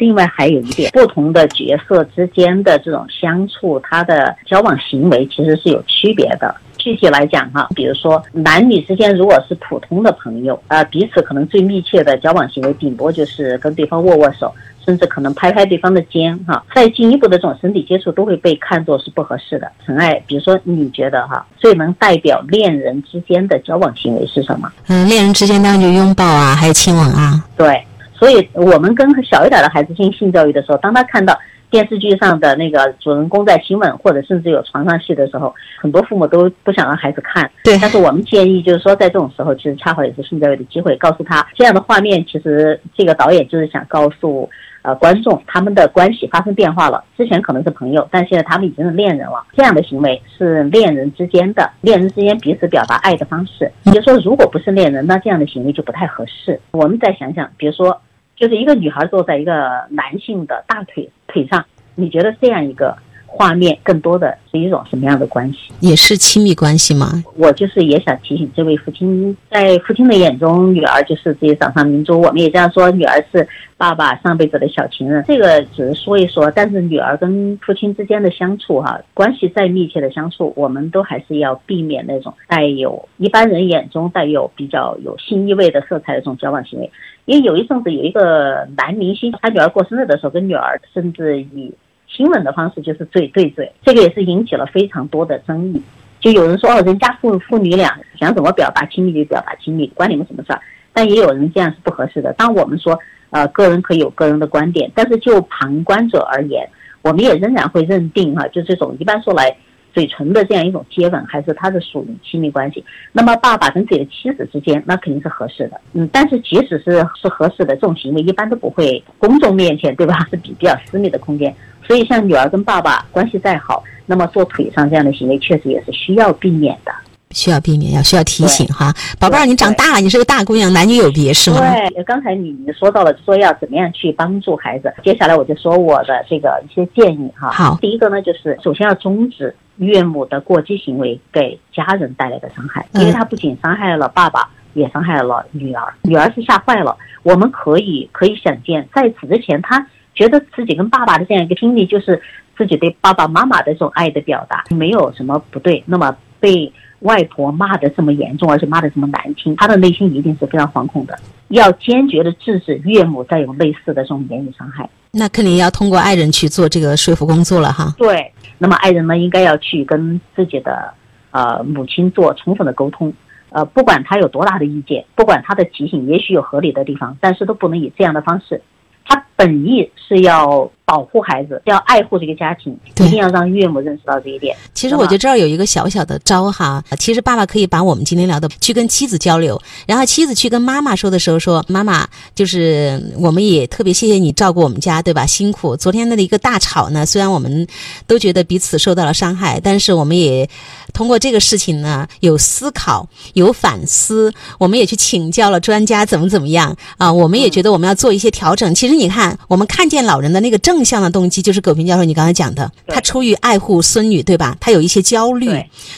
[0.00, 6.52] 另外还有一点，不同的角色之间的这种相处，他的交往行为其实是有区别的。
[6.78, 14.50] 具体来讲哈，比如说男女之间如果是普通的朋友，呃，彼此可能最密切的交往行为，顶多就是跟对方握握手，
[14.82, 16.64] 甚至可能拍拍对方的肩哈。
[16.74, 19.70] 再进一步的这种身体接触，都会被看作是不合适的。
[19.84, 24.72] 陈爱，比如说你觉得哈，最能代表恋人之间的交往行为是什么？
[24.88, 27.44] 嗯，恋人之间当然就拥抱啊，还有亲吻啊。
[27.58, 27.84] 对，
[28.20, 31.36] 所以我们跟小一点的孩子进行性教育的时候，当他看到。
[31.70, 37.48] 电视剧上的那个主人公在亲吻，或者甚至有床上戏的时候，很多父母都不想让孩子看。
[37.62, 37.78] 对。
[37.80, 44.50] 但是我们建议，就是说在这种时候，其实恰好也是性教育的机会，告诉他这样的画面，其实这个导演就是想告诉
[44.82, 47.04] 呃观众，他们的关系发生变化了。
[47.16, 49.40] 之前可能是朋友，但现在他们已经是恋人了。
[49.52, 53.70] 这样的行为是恋人之间的，恋人之间彼此表达爱的方式。
[53.84, 56.58] 也就是说，如果不是恋人，那这样的行为就不太合适。
[56.72, 57.96] 我们再想想，比如说。
[58.40, 59.52] 就是一个女孩坐在一个
[59.90, 61.62] 男性的大腿腿上，
[61.94, 65.58] 你觉得这样一个画面更多的是一种什么样的关系？
[65.80, 67.22] 也是亲密关系吗？
[67.36, 72.18] 我就是也想提醒这位父亲，在父亲的眼中，女儿就是自己掌上明珠。
[72.18, 73.46] 我们也这样说，女儿是
[73.76, 75.22] 爸爸上辈子的小情人。
[75.28, 86.90] 这个只是说一说，但是女儿跟父亲之间的相处，哈，关系再密切的相处，我们都还是要避免那种带有一般人眼中带有比较有性意味的色彩的这种交往行为。
[87.30, 91.72] 因为有一阵子有一个男明星，他女儿过生日的时候，跟女儿甚至以
[92.08, 95.80] 亲吻的方式就是嘴对嘴，这个也是引起了非常多的争议。
[96.18, 100.60] 就有人说哦，人家父父女俩想怎么表达亲密就表达亲密，关你们什么事儿？
[100.92, 102.32] 但也有人这样是不合适的。
[102.32, 102.98] 当我们说
[103.30, 106.68] 呃，个人可以有个人的观点，但是就旁观者而言，
[107.02, 109.56] 我们也仍然会认定哈，就这种一般说来。
[109.92, 112.84] 嘴唇的这样一种接吻，还是他的属于亲密关系。
[113.12, 115.80] 那么爸爸跟自己的妻子之间，那肯定是合适的。
[115.92, 120.18] 嗯，但是即使是是合适的这种行为，一般都不会公众面前，对吧？
[120.30, 121.54] 是比比较私密的空间。
[121.86, 126.92] 所以像女儿跟爸爸关系再好，那么做腿上这样的行为，确实也是需要避免的。
[127.32, 131.58] 需要避免，要需要提醒哈，宝贝儿，你长大了，你是个大姑娘，男女有别是吗？
[131.90, 137.48] 对，刚才你你说到了，说要怎么样去帮助孩子，接下来我就说我的这个一些建议哈。
[137.52, 146.94] 好，第一个呢，就是首先要终止岳母的过激行为给家人带来的伤害，因为他不仅伤害了爸爸，也伤害了女儿，女儿是吓坏了。
[147.22, 152.20] 我们可以可以想见，在此之前，他觉得自己跟爸爸的这样一个经历，就是
[152.58, 155.82] 自己对爸爸妈妈的这种爱的表达，没有什么不对。
[155.86, 161.18] 那么被外婆骂的这么严重，而且骂的这么难听，他的内心一定是非常惶恐的。
[161.48, 164.88] 要坚决的制止岳母再有类似的这种言语伤害。
[165.12, 167.94] 那肯定要通过爱人去做这个说服工作了哈。
[167.98, 170.92] 对，那么爱人呢，应该要去跟自己的
[171.30, 173.12] 呃母亲做充分的沟通。
[173.50, 178.62] 呃，不管他有多大的意见，不管他的提醒也许有合理的地方，但是都不能以这样的方式。
[179.04, 180.70] 他本意是要。
[180.90, 184.56] 保护孩子，要爱护这个家庭，一定要让岳母认识到这一点。
[184.74, 195.24] 其实我觉得这儿有一个小小的招哈，其实爸爸可以把我们今天聊的去跟妻子交流，然后妻子去跟妈妈说的时候说：“妈妈，就是我们也特别谢谢你照顾我们家，对吧？
[195.24, 195.76] 辛苦。
[195.76, 197.64] 昨天的一个大吵呢，虽然我们
[198.08, 200.50] 都觉得彼此受到了伤害，但是我们也
[200.92, 208.74] 通过这个事情呢有思考、有反思，我们也去请教了专家怎么怎么样啊，我们也觉得我们要做一些调整。
[208.74, 210.80] 其实你看，我们看见老人的那个正。
[210.90, 214.56] 向的动机就是葛平教授你刚才讲的，他出于爱护孙女，对吧？
[214.58, 215.48] 他有一些焦虑，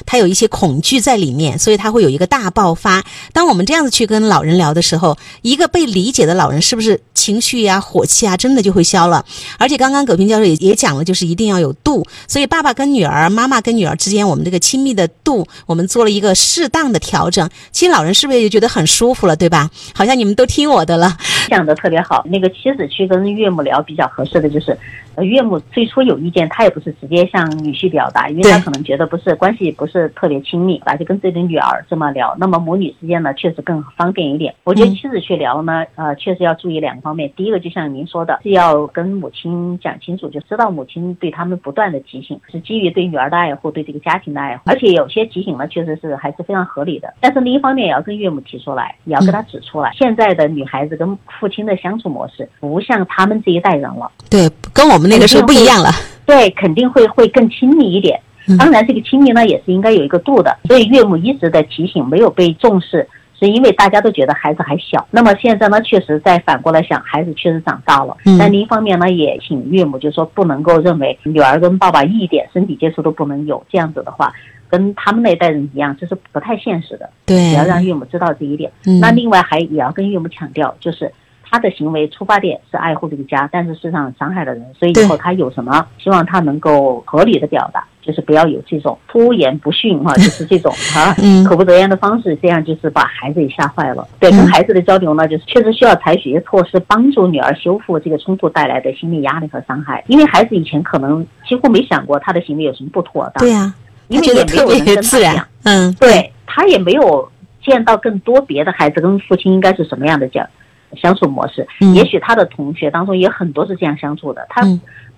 [0.04, 3.03] 他有一些恐惧在里面，所以他会有一个大爆发。
[3.32, 9.25] 当我们这样子去跟老人聊的时候，一个被理解的老人是不是情绪呀、火气啊，真的就会消了？
[9.56, 12.06] 而且刚刚葛平教授也也讲了，就是一定要有度。
[12.28, 17.48] 所以爸爸跟女儿、妈妈跟女儿之间，我们这个亲密的度，我们做了一个适当的调整。
[17.71, 19.71] 其实老人是不是也觉得很舒服了，对吧？
[19.94, 21.16] 好像你们都听我的了，
[21.48, 22.22] 讲的特别好。
[22.28, 24.77] 那个妻子去跟岳母聊比较合适的就是。
[25.15, 34.55] 呃，岳母最初有意见，她也不是直接向女婿表达，因为她可能觉得不是关系不是特别亲密，吧，就跟自己的女儿这么聊，那么母女之间呢，确实更方便一点。
[34.65, 37.31] 我觉得妻子去聊呢，呃，确实要注意两个方面。
[37.37, 47.13] 第一个，就像您说的，是要跟母亲讲清楚，就知道母亲对他们不断的提醒，是基于对女儿的爱护，对这个家庭的爱护，而且有些提醒呢，确实是还是非常合理的。
[47.21, 54.10] 但是另一方面，也要跟岳母提出来，也要跟他指出来，现在的女孩子跟父亲的相处模式不像他们这一代人了。
[54.30, 55.91] 对，跟我们那个时候不一样了。
[56.24, 58.18] 对，肯定会会更亲密一点。
[58.59, 60.56] 当然，这个亲密呢也是应该有一个度的。
[60.64, 63.06] 所以岳母一直在提醒，没有被重视，
[63.38, 65.06] 是因为大家都觉得孩子还小。
[65.10, 68.16] 那么现在呢，确实再反过来想，孩子确实长大了。
[68.38, 74.32] 但另一方面呢，也请岳母就说不能够认为女儿跟爸爸一点身体接触都不能有，这样子的话，
[74.68, 77.10] 跟他们那一代人一样，这是不太现实的。
[77.26, 78.72] 对，也要让岳母知道这一点。
[79.00, 81.12] 那另外还也要跟岳母强调，就是。
[81.53, 91.15] 他的行为出发点是爱护这个家，但是事实上伤害了人，所以以后他有什么，希望他能够合理的表达，就是不要有这种出言不逊哈，就是这种 啊
[91.47, 94.09] 口不择言的方式，这样就是把孩子也吓坏了。
[94.19, 100.03] 对，跟孩子的交流呢，就是确实需要采取一些措施，帮助女儿修复这个冲突带来的心理压力和伤害。
[100.09, 103.45] 因为孩子以前可能几乎没想过他的行为有什么不妥当。
[103.45, 103.75] 对呀，
[104.09, 107.31] 因为也没有人跟他讲，嗯，对他也没有
[107.63, 110.49] 见到更多别的孩子跟父亲应该是什么样的讲。
[110.97, 114.62] 相处模式，也许他的同学当中也很多是这样相处的，他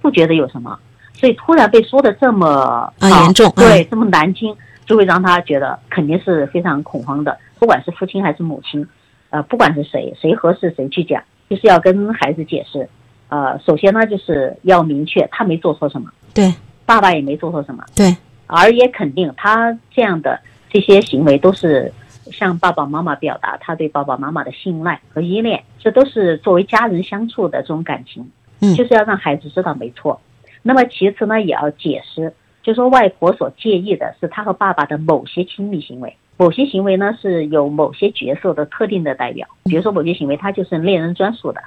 [0.01, 0.79] 不觉得有什么，
[1.13, 4.55] 所以突然被说的这么严重，对，这么难听，
[4.87, 7.37] 就会让他觉得肯定是非常恐慌的。
[7.59, 8.87] 不管是父亲还是母亲，
[9.31, 12.89] 呃，不管是谁，谁合适谁去讲，就是要跟孩子解释。
[13.29, 16.55] 呃，首先呢，就是要明确他没做错什么，对，
[16.87, 18.17] 爸爸也没做错什么，对，
[18.47, 20.39] 而也肯定他这样的
[20.71, 21.93] 这些行为都是。
[22.33, 28.31] 向爸爸妈妈表达他对爸爸妈妈的信赖和依恋，这都是作为家人相处的这种感情。
[28.61, 30.21] 嗯，就是要让孩子知道没错。
[30.63, 32.33] 那么其次呢，也要解释，
[32.63, 36.17] 就说外婆所介意的是他和爸爸的某些亲密行为。
[36.37, 41.61] 某些行为呢是有某些角色的特定的代表，比如说某些行为它就是恋人专属的，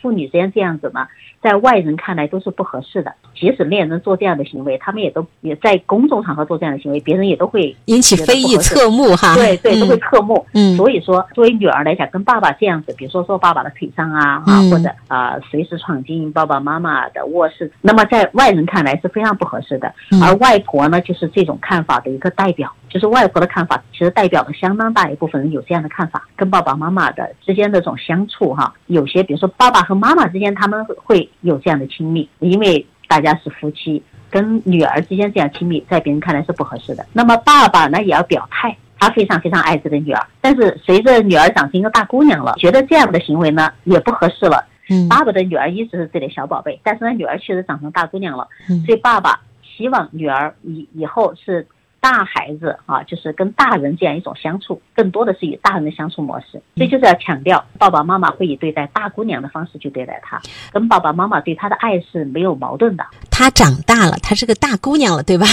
[0.00, 1.06] 父女之间这样子呢，
[1.42, 3.12] 在外人看来都是不合适的。
[3.34, 9.34] 即使恋人做这样的行为，他们也都也在公众场合做这样的行为，别人也都会引起非议、侧目哈。
[9.34, 10.46] 对对，都会侧目。
[10.54, 19.92] 嗯，所以说作为女儿来讲，跟爸爸这样子，比如说坐爸爸的腿上啊，啊或者啊随时闯进爸爸妈妈的卧室，那么在外人看来是非常不合适的。
[20.22, 22.72] 而外婆呢，就是这种看法的一个代表。
[22.96, 26.26] 就是外婆的看法，其实代表了相当大一部分人有这样的看法。
[26.34, 37.04] 跟爸爸妈妈的之间的这种相处，哈，有些比如说爸爸和妈妈之间，他们会有这样的亲密，因为大家是夫妻，跟女儿之间这样亲密，在别人看来是不合适的。
[37.12, 44.64] 那么爸爸呢，也要表态，他非常非常爱这个女儿，但是随着女儿长成一个大姑娘了，觉得这样的行为呢也不合适了。
[44.88, 48.48] 嗯，爸爸的女儿一直是自己的小宝贝，但是呢，女儿确实长成大姑娘了，
[48.86, 51.66] 所以爸爸希望女儿以以后是。
[52.00, 60.40] 大孩子啊，就是跟大人这样一种相处，更多的是以大人的相处模式，所以就是要强调，爸爸妈妈会以对待大姑娘的方式去对待她，
[60.72, 63.04] 跟爸爸妈妈对她的爱是没有矛盾的。
[63.30, 65.46] 她长大了，她是个大姑娘了，对吧？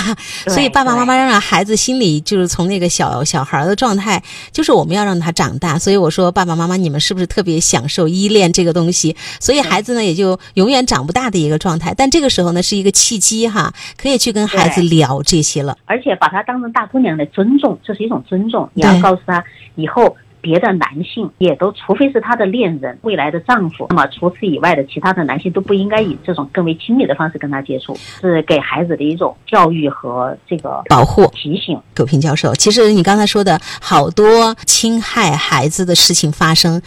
[0.48, 5.80] 所以爸爸妈妈要让孩子心里就是从那个小小孩的状态，就是我们要让他长大。
[5.80, 9.16] 所以我说，爸爸妈妈你们是不是特别享受依恋这个东西？
[9.40, 11.94] 所以孩子呢也就永远长不大的一个状态。
[11.98, 16.44] 但这个时候呢是一个契机哈，可以去跟孩子聊这些了，而且把他。
[16.44, 18.70] 当成大姑娘来尊重，这是一种尊重。
[18.74, 19.42] 也要告诉她，
[19.76, 31.80] 以后别的男性也都，除非是她的恋人、未来的丈夫，那么除此以外的其他的男性都不应该以这种更为亲密的方式跟她接触，是给孩子的一种教育和这个保护提醒。
[31.94, 36.82] 葛平教授，其实你刚才说的好多侵害孩子的事情发生。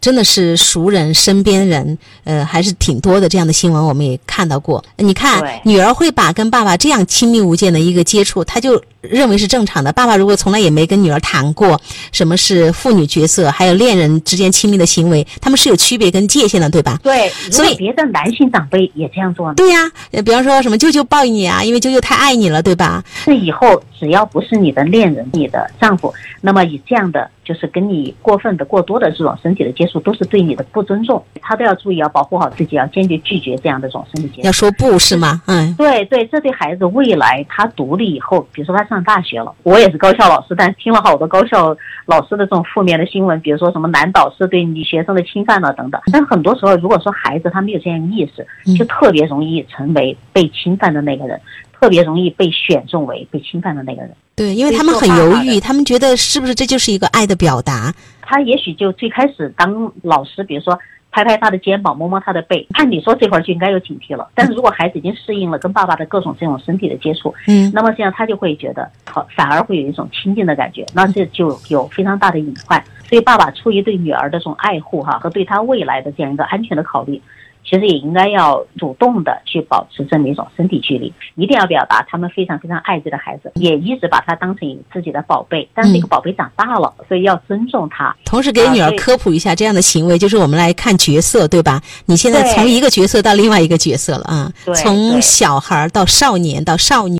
[0.00, 3.28] 真的是熟人、身边人，呃，还是挺多的。
[3.28, 4.84] 这样的新闻我们也看到过。
[4.96, 9.92] 你看，女儿会把跟爸爸这样亲密无间的一个接触，她就认为是正常的。
[9.92, 11.80] 爸爸如果从来也没跟女儿谈过
[12.12, 16.98] 什么是父女角色，还有恋人之间亲密的行为，他们是有区别跟界限的，对吧？
[17.02, 17.28] 对。
[17.50, 19.54] 所以别的男性长辈也这样做呢？
[19.54, 19.90] 对呀，
[20.24, 23.02] 比方说什么舅舅抱你啊，因为舅舅太爱你了，对吧？
[23.24, 27.30] 这以后只要不是你的恋人、你的丈夫，那么以这样的。
[27.48, 31.24] 就是跟你过分的、过多的这种身体的接触，都是对你的不尊重。
[31.40, 34.46] 他都要注意，要保护好自己，要坚决拒绝这样的这种身体接触。
[34.46, 35.40] 要说不是吗？
[35.46, 41.76] 嗯，对对，这对孩子未来他独立以后，比如说他上大学了，我也是高校老师，但听了好多高校
[42.06, 46.00] 老师的这种负面的新闻，比如说什么男导师对女学生的侵犯了等等。
[46.12, 51.40] 但很多时候，如果说孩子他没有这样意识，就特别容易成为被侵犯的那个人。
[51.80, 57.94] 特别容易被选中为被侵犯的那个人，对，因为他们很犹豫，他们觉得是不是这就是一个爱的表达？
[58.20, 60.76] 他也许就最开始当老师，比如说
[61.10, 64.28] 拍拍他的肩膀，摸摸他的背，按理说这会儿就应该有警惕了。
[64.34, 72.82] 但是如果孩子已经适应了跟爸爸的各种这种身体的接触，嗯，那么这样他就会觉得好，反而会有一种亲近的感觉，那这就有非常大的隐患。
[73.08, 77.20] 所以爸爸出于对女儿的这种爱护哈，和对她未来的这样一个安全的考虑。
[77.68, 85.68] 其实也应该要主动的去保持这么一种身体距离，一定要表达他们非常非常爱这个孩子，也一直把他当成自己的宝贝。
[85.74, 88.16] 但是这个宝贝长大了，所以要尊重他。
[88.24, 91.82] 同时给女儿科普一下，这样的行为就是我们来看角色，对吧？
[92.06, 97.16] 你现在从一个角色到另外一个角色了啊，从小孩到少年到少女。